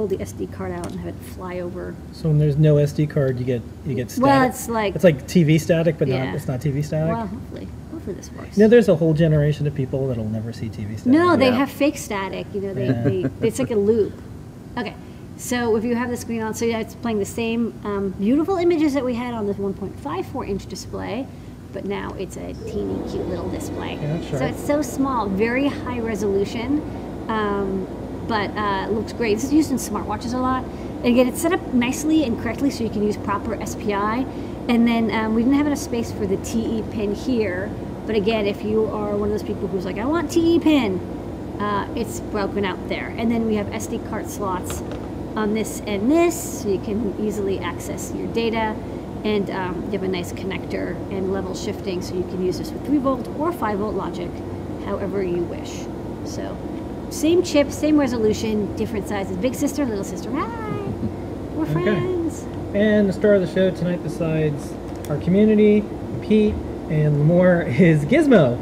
pull 0.00 0.06
the 0.06 0.16
SD 0.16 0.50
card 0.50 0.72
out 0.72 0.90
and 0.90 0.98
have 0.98 1.08
it 1.14 1.20
fly 1.36 1.60
over. 1.60 1.94
So 2.14 2.30
when 2.30 2.38
there's 2.38 2.56
no 2.56 2.76
SD 2.76 3.10
card, 3.10 3.38
you 3.38 3.44
get 3.44 3.60
you 3.84 3.94
get 3.94 4.10
static. 4.10 4.24
Well, 4.24 4.42
it's 4.48 4.66
like- 4.66 4.94
it's 4.94 5.04
like 5.04 5.26
TV 5.28 5.58
static, 5.60 5.98
but 5.98 6.08
Yeah. 6.08 6.24
not 6.24 6.34
it's 6.36 6.48
not 6.48 6.60
TV 6.62 6.80
static. 6.82 7.12
Well, 7.14 7.26
hopefully, 7.26 7.68
hopefully 7.92 8.16
this 8.16 8.32
works. 8.32 8.56
you 8.56 8.62
know, 8.64 8.68
there's 8.70 8.88
a 8.88 8.96
whole 8.96 9.12
generation 9.12 9.66
of 9.66 9.74
people 9.74 10.08
that'll 10.08 10.24
never 10.24 10.54
see 10.54 10.70
TV 10.70 10.96
static. 10.96 11.12
No, 11.12 11.36
they 11.36 11.48
Yeah. 11.48 11.56
have 11.56 11.70
fake 11.70 11.98
static. 11.98 12.46
You 12.54 12.62
know, 12.62 12.72
they, 12.72 12.86
Yeah. 12.86 13.02
they 13.02 13.26
it's 13.46 13.58
like 13.58 13.70
a 13.72 13.76
loop. 13.76 14.14
Okay, 14.78 14.94
so 15.36 15.76
if 15.76 15.84
you 15.84 15.94
have 15.96 16.08
the 16.08 16.16
screen 16.16 16.40
on, 16.40 16.54
so 16.54 16.64
yeah, 16.64 16.78
it's 16.78 16.94
playing 16.94 17.18
the 17.18 17.26
same 17.26 17.74
um, 17.84 18.14
beautiful 18.18 18.56
images 18.56 18.94
that 18.94 19.04
we 19.04 19.12
had 19.12 19.34
on 19.34 19.46
this 19.46 19.58
1.54 19.58 20.48
inch 20.48 20.64
display, 20.64 21.26
but 21.74 21.84
now 21.84 22.14
it's 22.18 22.38
a 22.38 22.54
teeny 22.64 22.98
cute 23.10 23.28
little 23.28 23.50
display. 23.50 23.98
Yeah, 24.00 24.18
sure. 24.22 24.38
So 24.38 24.44
it's 24.46 24.64
so 24.66 24.80
small, 24.80 25.26
very 25.28 25.68
high 25.68 25.98
resolution, 26.00 26.80
um, 27.28 27.86
but 28.30 28.56
uh, 28.56 28.86
it 28.88 28.92
looks 28.92 29.12
great. 29.12 29.34
This 29.34 29.46
is 29.46 29.52
used 29.52 29.70
in 29.72 29.76
smartwatches 29.76 30.34
a 30.34 30.38
lot. 30.38 30.62
And 30.62 31.06
again, 31.06 31.26
it's 31.26 31.42
set 31.42 31.52
up 31.52 31.74
nicely 31.74 32.22
and 32.22 32.40
correctly 32.40 32.70
so 32.70 32.84
you 32.84 32.88
can 32.88 33.02
use 33.02 33.16
proper 33.16 33.58
SPI. 33.66 34.24
And 34.68 34.86
then 34.86 35.10
um, 35.10 35.34
we 35.34 35.42
didn't 35.42 35.56
have 35.56 35.66
enough 35.66 35.80
space 35.80 36.12
for 36.12 36.28
the 36.28 36.36
TE 36.36 36.84
pin 36.92 37.12
here. 37.12 37.74
But 38.06 38.14
again, 38.14 38.46
if 38.46 38.62
you 38.62 38.86
are 38.86 39.16
one 39.16 39.32
of 39.32 39.34
those 39.34 39.42
people 39.42 39.66
who's 39.66 39.84
like, 39.84 39.98
I 39.98 40.04
want 40.04 40.30
TE 40.30 40.60
pin, 40.60 41.00
uh, 41.58 41.92
it's 41.96 42.20
broken 42.20 42.64
out 42.64 42.88
there. 42.88 43.08
And 43.18 43.28
then 43.32 43.46
we 43.46 43.56
have 43.56 43.66
SD 43.66 44.08
card 44.08 44.30
slots 44.30 44.80
on 45.34 45.52
this 45.54 45.80
and 45.88 46.08
this, 46.08 46.62
so 46.62 46.68
you 46.68 46.78
can 46.78 47.16
easily 47.20 47.58
access 47.58 48.14
your 48.14 48.28
data. 48.28 48.76
And 49.24 49.50
um, 49.50 49.82
you 49.86 49.90
have 49.98 50.04
a 50.04 50.08
nice 50.08 50.32
connector 50.32 50.94
and 51.10 51.32
level 51.32 51.56
shifting, 51.56 52.00
so 52.00 52.14
you 52.14 52.22
can 52.22 52.46
use 52.46 52.58
this 52.58 52.70
with 52.70 52.86
3 52.86 52.98
volt 52.98 53.26
or 53.40 53.52
5 53.52 53.78
volt 53.80 53.96
logic, 53.96 54.30
however 54.84 55.20
you 55.20 55.42
wish. 55.42 55.84
So, 56.24 56.56
same 57.10 57.42
chip, 57.42 57.70
same 57.70 57.98
resolution, 57.98 58.74
different 58.76 59.06
sizes. 59.08 59.36
Big 59.36 59.54
sister, 59.54 59.84
little 59.84 60.04
sister. 60.04 60.30
Hi! 60.30 60.46
We're 61.54 61.64
Okay. 61.64 61.72
friends. 61.72 62.42
And 62.74 63.08
the 63.08 63.12
star 63.12 63.34
of 63.34 63.40
the 63.40 63.52
show 63.52 63.70
tonight, 63.70 64.02
besides 64.02 64.72
our 65.08 65.18
community, 65.18 65.84
Pete, 66.22 66.54
and 66.88 67.24
more, 67.24 67.62
is 67.68 68.04
Gizmo. 68.04 68.58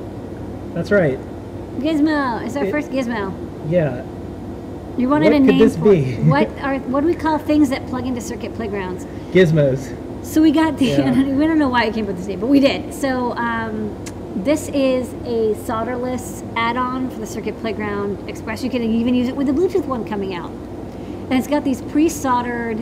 That's 0.74 0.90
right. 0.90 1.18
Gizmo. 1.78 2.44
It's 2.44 2.56
our 2.56 2.64
It- 2.64 2.70
first 2.70 2.90
Gizmo. 2.90 3.32
Yeah. 3.70 4.02
You 4.96 5.08
wanted 5.08 5.26
What 5.26 5.34
a 5.34 5.38
could 5.38 5.46
name 5.46 5.58
this 5.58 5.76
for 5.76 5.92
be? 5.92 6.14
What 6.28 6.48
are 6.60 6.78
what 6.80 7.02
do 7.02 7.06
we 7.06 7.14
call 7.14 7.38
things 7.38 7.70
that 7.70 7.86
plug 7.86 8.06
into 8.06 8.20
circuit 8.20 8.54
playgrounds? 8.54 9.04
Gizmos. 9.30 9.94
So 10.24 10.42
we 10.42 10.50
got 10.50 10.76
the. 10.78 10.86
Yeah. 10.86 11.22
we 11.22 11.46
don't 11.46 11.58
know 11.58 11.68
why 11.68 11.82
I 11.84 11.90
came 11.92 12.04
up 12.04 12.08
with 12.08 12.16
this 12.18 12.26
name, 12.26 12.40
but 12.40 12.48
we 12.48 12.58
did. 12.58 12.92
So 12.92 13.32
um, 13.36 13.94
this 14.44 14.68
is 14.68 15.12
a 15.24 15.54
solderless 15.66 16.46
add-on 16.56 17.10
for 17.10 17.18
the 17.18 17.26
Circuit 17.26 17.58
Playground 17.60 18.28
Express. 18.28 18.62
You 18.62 18.70
can 18.70 18.82
even 18.82 19.14
use 19.14 19.28
it 19.28 19.36
with 19.36 19.48
the 19.48 19.52
Bluetooth 19.52 19.84
one 19.86 20.06
coming 20.06 20.34
out, 20.34 20.50
and 20.50 21.32
it's 21.32 21.48
got 21.48 21.64
these 21.64 21.82
pre-soldered 21.82 22.78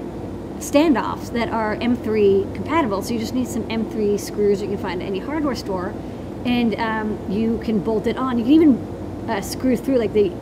standoffs 0.58 1.32
that 1.32 1.48
are 1.48 1.76
M3 1.76 2.54
compatible. 2.54 3.02
So 3.02 3.14
you 3.14 3.18
just 3.20 3.34
need 3.34 3.48
some 3.48 3.62
M3 3.68 4.20
screws 4.20 4.60
you 4.60 4.68
can 4.68 4.78
find 4.78 5.02
at 5.02 5.06
any 5.06 5.18
hardware 5.18 5.54
store, 5.54 5.94
and 6.44 6.74
um, 6.76 7.18
you 7.30 7.58
can 7.64 7.80
bolt 7.80 8.06
it 8.06 8.18
on. 8.18 8.38
You 8.38 8.44
can 8.44 8.52
even 8.52 9.30
uh, 9.30 9.40
screw 9.40 9.76
through 9.76 9.98
like 9.98 10.12
the 10.12 10.32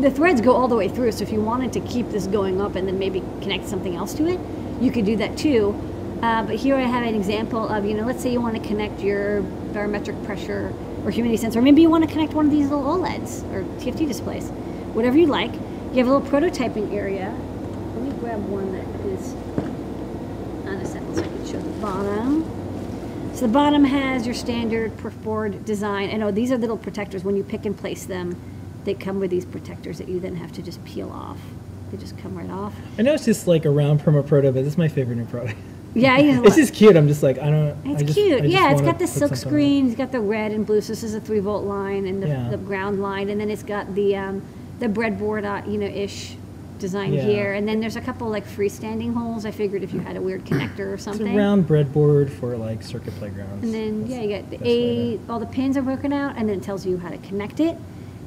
the 0.00 0.10
threads 0.10 0.40
go 0.40 0.52
all 0.52 0.68
the 0.68 0.76
way 0.76 0.88
through. 0.88 1.12
So 1.12 1.22
if 1.22 1.30
you 1.30 1.40
wanted 1.40 1.72
to 1.74 1.80
keep 1.80 2.10
this 2.10 2.26
going 2.26 2.60
up 2.60 2.74
and 2.74 2.88
then 2.88 2.98
maybe 2.98 3.20
connect 3.40 3.66
something 3.66 3.94
else 3.94 4.14
to 4.14 4.26
it, 4.26 4.40
you 4.80 4.90
could 4.90 5.04
do 5.04 5.16
that 5.16 5.36
too. 5.36 5.74
Uh, 6.22 6.42
but 6.42 6.56
here 6.56 6.76
I 6.76 6.82
have 6.82 7.06
an 7.06 7.14
example 7.14 7.68
of, 7.68 7.84
you 7.84 7.94
know, 7.94 8.06
let's 8.06 8.22
say 8.22 8.32
you 8.32 8.40
want 8.40 8.60
to 8.60 8.66
connect 8.66 9.00
your 9.00 9.44
barometric 9.72 10.22
pressure 10.24 10.72
or 11.04 11.10
humidity 11.10 11.36
sensor. 11.36 11.62
Maybe 11.62 11.82
you 11.82 11.90
want 11.90 12.04
to 12.04 12.10
connect 12.10 12.34
one 12.34 12.46
of 12.46 12.50
these 12.50 12.68
little 12.68 12.84
OLEDs 12.84 13.42
or 13.52 13.62
TFT 13.80 14.06
displays, 14.06 14.48
whatever 14.94 15.18
you 15.18 15.26
like. 15.26 15.52
You 15.52 15.98
have 15.98 16.08
a 16.08 16.16
little 16.16 16.22
prototyping 16.22 16.92
area. 16.92 17.34
Let 17.94 18.02
me 18.02 18.10
grab 18.20 18.40
one 18.46 18.72
that 18.72 18.86
is 19.06 19.34
on 20.66 20.74
a 20.76 20.86
second 20.86 21.14
so 21.14 21.22
I 21.22 21.26
can 21.26 21.46
show 21.46 21.60
the 21.60 21.80
bottom. 21.80 22.62
So 23.34 23.46
the 23.46 23.52
bottom 23.52 23.84
has 23.84 24.26
your 24.26 24.34
standard 24.34 24.96
perfored 24.98 25.64
design. 25.64 26.10
And 26.10 26.22
oh, 26.22 26.30
these 26.30 26.52
are 26.52 26.58
little 26.58 26.76
protectors. 26.76 27.24
When 27.24 27.36
you 27.36 27.42
pick 27.42 27.66
and 27.66 27.76
place 27.76 28.04
them, 28.04 28.36
they 28.84 28.94
come 28.94 29.20
with 29.20 29.30
these 29.30 29.44
protectors 29.44 29.98
that 29.98 30.08
you 30.08 30.20
then 30.20 30.36
have 30.36 30.52
to 30.52 30.62
just 30.62 30.84
peel 30.84 31.10
off. 31.10 31.38
They 31.90 31.96
just 31.98 32.16
come 32.18 32.36
right 32.36 32.50
off. 32.50 32.74
I 32.98 33.02
know 33.02 33.14
it's 33.14 33.24
just 33.24 33.46
like 33.46 33.64
a 33.64 33.70
round 33.70 34.00
Perma-Proto, 34.00 34.52
but 34.52 34.64
this 34.64 34.72
is 34.72 34.78
my 34.78 34.88
favorite 34.88 35.16
new 35.16 35.26
product. 35.26 35.58
Yeah, 35.94 36.18
It's 36.44 36.56
just 36.56 36.74
cute. 36.74 36.96
I'm 36.96 37.08
just 37.08 37.22
like, 37.22 37.38
I 37.38 37.50
don't. 37.50 37.76
It's 37.84 38.02
I 38.02 38.06
just, 38.06 38.18
cute. 38.18 38.44
Yeah, 38.44 38.72
it's 38.72 38.80
got 38.80 38.98
the 38.98 39.06
silk 39.06 39.36
screen. 39.36 39.88
It's 39.88 39.96
got 39.96 40.12
the 40.12 40.20
red 40.20 40.52
and 40.52 40.66
blue. 40.66 40.80
So 40.80 40.92
this 40.92 41.02
is 41.02 41.14
a 41.14 41.20
three 41.20 41.40
volt 41.40 41.64
line 41.64 42.06
and 42.06 42.22
the, 42.22 42.28
Yeah. 42.28 42.48
the 42.50 42.56
ground 42.56 43.02
line, 43.02 43.28
and 43.28 43.40
then 43.40 43.50
it's 43.50 43.62
got 43.62 43.94
the 43.94 44.16
um, 44.16 44.42
the 44.78 44.86
breadboard, 44.88 45.44
uh, 45.44 45.68
you 45.70 45.78
know, 45.78 45.86
ish 45.86 46.36
design 46.78 47.12
Yeah. 47.12 47.22
here. 47.22 47.52
And 47.52 47.68
then 47.68 47.78
there's 47.78 47.94
a 47.96 48.00
couple 48.00 48.28
like 48.28 48.46
freestanding 48.46 49.14
holes. 49.14 49.44
I 49.46 49.50
figured 49.52 49.82
if 49.84 49.92
you 49.92 50.00
had 50.00 50.16
a 50.16 50.20
weird 50.20 50.44
connector 50.44 50.92
or 50.92 50.98
something. 50.98 51.26
It's 51.28 51.34
a 51.34 51.38
round 51.38 51.68
breadboard 51.68 52.28
for 52.30 52.56
like 52.56 52.82
circuit 52.82 53.14
playgrounds. 53.16 53.62
And 53.62 53.72
then 53.72 54.00
That's 54.00 54.10
yeah, 54.12 54.20
you 54.22 54.36
got 54.40 54.50
the 54.50 54.58
A. 54.68 55.20
All 55.28 55.38
the 55.38 55.46
pins 55.46 55.76
are 55.76 55.82
broken 55.82 56.12
out, 56.12 56.36
and 56.36 56.48
then 56.48 56.58
it 56.58 56.62
tells 56.64 56.84
you 56.86 56.98
how 56.98 57.10
to 57.10 57.18
connect 57.18 57.60
it. 57.60 57.76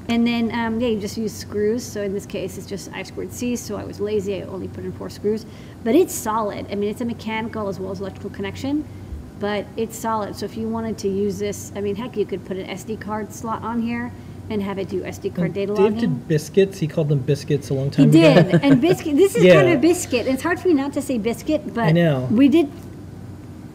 And 0.07 0.25
then 0.25 0.51
um, 0.53 0.79
yeah, 0.79 0.89
you 0.89 0.99
just 0.99 1.17
use 1.17 1.33
screws. 1.33 1.83
So 1.83 2.01
in 2.03 2.13
this 2.13 2.25
case, 2.25 2.57
it's 2.57 2.67
just 2.67 2.91
I 2.93 3.01
squared 3.03 3.33
C. 3.33 3.55
So 3.55 3.75
I 3.75 3.83
was 3.83 3.99
lazy. 3.99 4.41
I 4.41 4.45
only 4.45 4.67
put 4.67 4.83
in 4.83 4.91
four 4.91 5.09
screws, 5.09 5.45
but 5.83 5.95
it's 5.95 6.13
solid. 6.13 6.67
I 6.71 6.75
mean, 6.75 6.89
it's 6.89 7.01
a 7.01 7.05
mechanical 7.05 7.67
as 7.69 7.79
well 7.79 7.91
as 7.91 7.99
electrical 8.01 8.29
connection, 8.29 8.85
but 9.39 9.65
it's 9.77 9.97
solid. 9.97 10.35
So 10.35 10.45
if 10.45 10.55
you 10.57 10.67
wanted 10.69 10.97
to 10.99 11.07
use 11.09 11.39
this, 11.39 11.71
I 11.75 11.81
mean, 11.81 11.95
heck, 11.95 12.15
you 12.17 12.25
could 12.25 12.45
put 12.45 12.57
an 12.57 12.67
SD 12.67 13.01
card 13.01 13.33
slot 13.33 13.63
on 13.63 13.81
here 13.81 14.11
and 14.51 14.61
have 14.61 14.77
it 14.77 14.89
do 14.89 15.01
SD 15.01 15.33
card 15.33 15.45
And 15.47 15.53
data 15.55 15.73
Dave 15.73 15.79
logging. 15.85 15.99
did 16.01 16.27
biscuits. 16.27 16.77
He 16.77 16.87
called 16.87 17.09
them 17.09 17.17
biscuits 17.17 17.71
a 17.71 17.73
long 17.73 17.89
time 17.89 18.11
He 18.11 18.21
time 18.21 18.45
did, 18.45 18.55
ago. 18.55 18.59
and 18.61 18.79
biscuit. 18.79 19.15
This 19.15 19.35
is 19.35 19.43
Yeah. 19.43 19.55
kind 19.55 19.69
of 19.73 19.81
biscuit. 19.91 20.27
It's 20.27 20.43
hard 20.43 20.59
for 20.59 20.67
me 20.67 20.75
not 20.75 20.93
to 20.93 21.01
say 21.01 21.17
biscuit, 21.17 21.73
but 21.73 21.85
I 21.85 21.91
know. 21.91 22.27
we 22.29 22.47
did. 22.47 22.69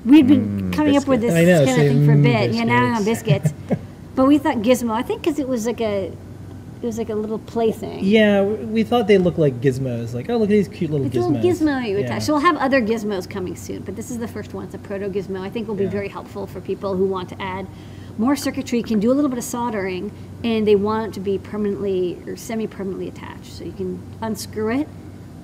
We'd 0.04 0.28
been 0.28 0.70
coming 0.72 0.96
up 0.96 1.08
with 1.08 1.20
this 1.22 1.34
know, 1.34 1.64
kind 1.66 1.70
of 1.70 1.76
thing 1.88 2.06
for 2.06 2.12
a 2.12 2.14
"Mm, 2.14 2.22
bit. 2.22 2.52
Yeah, 2.52 2.64
now 2.64 2.94
on 2.96 3.04
biscuits." 3.04 3.52
but 4.20 4.26
we 4.26 4.36
thought 4.36 4.56
gizmo. 4.58 4.92
I 4.92 5.00
think 5.02 5.22
because 5.22 5.38
it 5.38 5.48
was 5.48 5.64
like 5.66 5.80
a, 5.80 6.12
it 6.82 6.84
was 6.86 6.98
like 6.98 7.08
a 7.08 7.14
little 7.14 7.38
plaything. 7.38 8.04
yeah, 8.04 8.42
we 8.42 8.82
thought 8.82 9.06
they 9.06 9.16
looked 9.16 9.38
like 9.38 9.62
gizmos. 9.62 10.12
Like, 10.12 10.28
oh, 10.28 10.36
look 10.36 10.48
at 10.50 10.52
these 10.52 10.68
cute 10.68 10.90
little 10.90 11.06
It's 11.06 11.16
gizmos. 11.16 11.42
little 11.42 11.50
gizmo 11.50 11.88
you 11.88 11.98
Yeah. 11.98 12.04
attach. 12.04 12.22
So 12.24 12.34
we'll 12.34 12.42
have 12.42 12.56
other 12.58 12.82
gizmos 12.82 13.28
coming 13.28 13.56
soon, 13.56 13.80
but 13.82 13.96
this 13.96 14.10
is 14.10 14.18
the 14.18 14.28
first 14.28 14.52
one. 14.52 14.66
It's 14.66 14.74
a 14.74 14.78
proto 14.78 15.08
gizmo. 15.08 15.40
I 15.40 15.48
think 15.48 15.68
will 15.68 15.74
be 15.74 15.84
Yeah. 15.84 15.90
very 15.90 16.08
helpful 16.08 16.46
for 16.46 16.60
people 16.60 16.96
who 16.96 17.06
want 17.06 17.30
to 17.30 17.40
add 17.40 17.66
more 18.18 18.36
circuitry, 18.36 18.82
can 18.82 19.00
do 19.00 19.10
a 19.10 19.14
little 19.14 19.30
bit 19.30 19.38
of 19.38 19.44
soldering, 19.44 20.12
and 20.44 20.66
they 20.68 20.76
want 20.76 21.06
it 21.08 21.14
to 21.14 21.20
be 21.20 21.38
permanently 21.38 22.18
or 22.26 22.36
semi-permanently 22.36 23.08
attached. 23.08 23.46
So 23.52 23.64
you 23.64 23.72
can 23.72 23.98
unscrew 24.20 24.68
it 24.80 24.88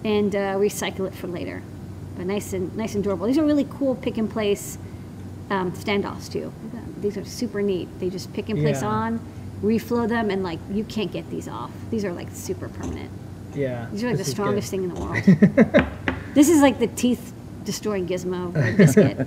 and 0.04 0.36
uh, 0.36 0.56
recycle 0.56 1.06
it 1.06 1.14
for 1.14 1.28
later. 1.28 1.62
But 2.18 2.26
nice 2.26 2.52
and 2.52 2.76
nice 2.76 2.94
and 2.94 3.02
durable. 3.02 3.26
These 3.26 3.38
are 3.38 3.44
really 3.44 3.66
cool 3.70 3.94
pick 3.94 4.18
and 4.18 4.28
place 4.28 4.76
um, 5.50 5.72
standoffs 5.72 6.30
too. 6.30 6.52
These 7.00 7.16
are 7.16 7.24
super 7.24 7.62
neat. 7.62 7.88
They 8.00 8.10
just 8.10 8.32
pick 8.32 8.48
and 8.48 8.58
place 8.58 8.82
Yeah. 8.82 8.88
on, 8.88 9.20
reflow 9.62 10.08
them, 10.08 10.30
and 10.30 10.42
like 10.42 10.58
you 10.70 10.84
can't 10.84 11.12
get 11.12 11.28
these 11.30 11.48
off. 11.48 11.70
These 11.90 12.04
are 12.04 12.12
like 12.12 12.28
super 12.32 12.68
permanent. 12.68 13.10
Yeah. 13.54 13.86
These 13.92 14.04
are 14.04 14.08
like 14.08 14.16
the 14.16 14.20
is 14.22 14.26
good. 14.28 14.32
strongest 14.32 14.70
thing 14.70 14.84
in 14.84 14.94
the 14.94 15.00
world. 15.00 15.86
this 16.34 16.48
is 16.48 16.60
like 16.60 16.78
the 16.78 16.88
teeth 16.88 17.32
destroying 17.64 18.06
gizmo 18.06 18.52
biscuit. 18.76 19.26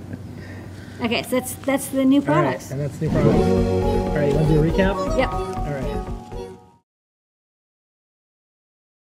okay, 1.02 1.22
so 1.24 1.30
that's 1.30 1.54
that's 1.54 1.88
the 1.88 2.04
new 2.04 2.20
All 2.20 2.26
right, 2.26 2.32
products. 2.42 2.70
and 2.70 2.80
that's 2.80 2.96
the 2.98 3.06
new 3.06 3.12
product. 3.12 3.34
All 3.38 4.14
right, 4.16 4.28
you 4.28 4.34
want 4.34 4.48
to 4.48 4.54
do 4.54 4.62
a 4.62 4.70
recap? 4.70 5.18
Yep. 5.18 5.49